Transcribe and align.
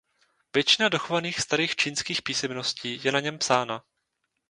Většina 0.53 0.89
dochovaných 0.89 1.39
starých 1.41 1.75
čínských 1.75 2.21
písemností 2.21 2.99
je 3.03 3.11
na 3.11 3.19
něm 3.19 3.37
psána. 3.37 3.83